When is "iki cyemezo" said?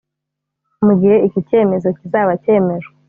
1.27-1.87